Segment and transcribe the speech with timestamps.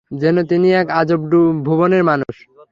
[0.11, 1.21] যেন তিনি এক আজব
[1.65, 2.35] ভুবনের মানুষ।